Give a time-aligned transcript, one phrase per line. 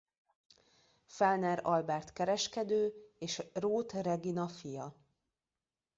[1.05, 4.95] Fellner Albert kereskedő és Róth Regina fia.